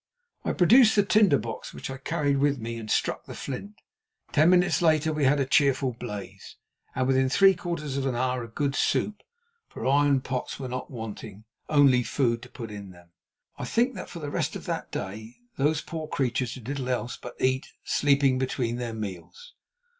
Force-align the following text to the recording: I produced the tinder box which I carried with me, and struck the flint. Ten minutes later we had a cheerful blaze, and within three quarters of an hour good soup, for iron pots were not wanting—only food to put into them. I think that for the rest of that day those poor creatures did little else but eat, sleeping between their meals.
I 0.43 0.51
produced 0.53 0.95
the 0.95 1.03
tinder 1.05 1.37
box 1.37 1.75
which 1.75 1.91
I 1.91 1.97
carried 1.97 2.39
with 2.39 2.57
me, 2.57 2.77
and 2.77 2.89
struck 2.89 3.25
the 3.27 3.35
flint. 3.35 3.75
Ten 4.31 4.49
minutes 4.49 4.81
later 4.81 5.13
we 5.13 5.25
had 5.25 5.39
a 5.39 5.45
cheerful 5.45 5.91
blaze, 5.93 6.55
and 6.95 7.05
within 7.05 7.29
three 7.29 7.53
quarters 7.53 7.97
of 7.97 8.07
an 8.07 8.15
hour 8.15 8.47
good 8.47 8.73
soup, 8.73 9.21
for 9.69 9.85
iron 9.85 10.21
pots 10.21 10.59
were 10.59 10.67
not 10.67 10.89
wanting—only 10.89 12.01
food 12.01 12.41
to 12.41 12.49
put 12.49 12.71
into 12.71 12.93
them. 12.93 13.09
I 13.59 13.65
think 13.65 13.93
that 13.93 14.09
for 14.09 14.17
the 14.17 14.31
rest 14.31 14.55
of 14.55 14.65
that 14.65 14.89
day 14.91 15.37
those 15.57 15.81
poor 15.83 16.07
creatures 16.07 16.55
did 16.55 16.67
little 16.67 16.89
else 16.89 17.15
but 17.15 17.39
eat, 17.39 17.67
sleeping 17.83 18.39
between 18.39 18.77
their 18.77 18.93
meals. 18.95 19.53